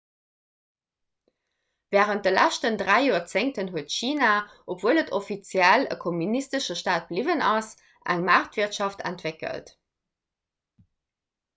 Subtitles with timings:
[1.95, 4.31] wärend de leschten dräi joerzéngten huet china
[4.75, 7.71] obwuel et offiziell e kommunistesche staat bliwwen ass
[8.15, 9.71] eng maartwirtschaft entwéckelt